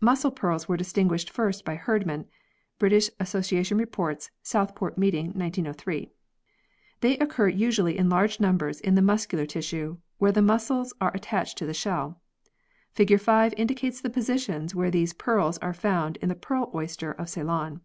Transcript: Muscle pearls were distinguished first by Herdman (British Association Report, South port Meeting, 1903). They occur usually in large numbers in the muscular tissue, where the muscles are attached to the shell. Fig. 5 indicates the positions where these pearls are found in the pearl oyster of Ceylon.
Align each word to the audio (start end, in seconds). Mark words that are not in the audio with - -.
Muscle 0.00 0.32
pearls 0.32 0.66
were 0.68 0.76
distinguished 0.76 1.30
first 1.30 1.64
by 1.64 1.76
Herdman 1.76 2.26
(British 2.80 3.10
Association 3.20 3.78
Report, 3.78 4.28
South 4.42 4.74
port 4.74 4.98
Meeting, 4.98 5.26
1903). 5.26 6.10
They 7.00 7.16
occur 7.18 7.46
usually 7.46 7.96
in 7.96 8.08
large 8.08 8.40
numbers 8.40 8.80
in 8.80 8.96
the 8.96 9.02
muscular 9.02 9.46
tissue, 9.46 9.98
where 10.18 10.32
the 10.32 10.42
muscles 10.42 10.92
are 11.00 11.14
attached 11.14 11.58
to 11.58 11.66
the 11.66 11.74
shell. 11.74 12.20
Fig. 12.90 13.20
5 13.20 13.54
indicates 13.56 14.00
the 14.00 14.10
positions 14.10 14.74
where 14.74 14.90
these 14.90 15.12
pearls 15.12 15.58
are 15.58 15.72
found 15.72 16.16
in 16.16 16.28
the 16.28 16.34
pearl 16.34 16.68
oyster 16.74 17.12
of 17.12 17.28
Ceylon. 17.28 17.82